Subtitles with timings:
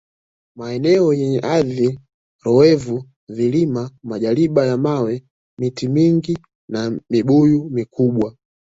[0.55, 1.99] Maeneo yenye ardhi
[2.43, 5.23] loevu Vilima Majabari ya mawe
[5.59, 6.37] miti mingi
[6.69, 8.35] na Mibuyu mikubwa